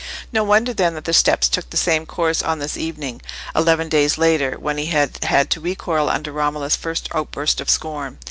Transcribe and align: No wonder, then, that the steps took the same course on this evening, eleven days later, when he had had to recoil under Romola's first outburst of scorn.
No 0.33 0.43
wonder, 0.43 0.73
then, 0.73 0.95
that 0.95 1.05
the 1.05 1.13
steps 1.13 1.47
took 1.47 1.69
the 1.69 1.77
same 1.77 2.07
course 2.07 2.41
on 2.41 2.57
this 2.57 2.75
evening, 2.75 3.21
eleven 3.55 3.87
days 3.87 4.17
later, 4.17 4.55
when 4.59 4.79
he 4.79 4.87
had 4.87 5.23
had 5.23 5.51
to 5.51 5.61
recoil 5.61 6.09
under 6.09 6.31
Romola's 6.31 6.75
first 6.75 7.07
outburst 7.13 7.61
of 7.61 7.69
scorn. 7.69 8.17